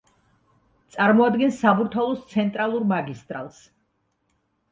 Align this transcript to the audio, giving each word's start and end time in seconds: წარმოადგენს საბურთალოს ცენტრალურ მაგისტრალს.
წარმოადგენს 0.93 1.59
საბურთალოს 1.65 2.25
ცენტრალურ 2.33 2.87
მაგისტრალს. 2.93 3.59